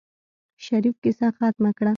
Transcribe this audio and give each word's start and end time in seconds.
شريف 0.65 0.95
کيسه 1.03 1.27
ختمه 1.37 1.71
کړه. 1.77 1.89